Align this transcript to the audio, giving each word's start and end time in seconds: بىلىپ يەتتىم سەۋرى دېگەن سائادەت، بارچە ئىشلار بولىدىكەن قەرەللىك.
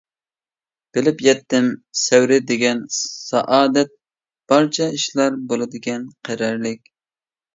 بىلىپ 0.97 1.19
يەتتىم 1.25 1.67
سەۋرى 2.03 2.39
دېگەن 2.53 2.81
سائادەت، 2.95 3.93
بارچە 4.53 4.89
ئىشلار 4.97 5.37
بولىدىكەن 5.53 6.11
قەرەللىك. 6.31 6.93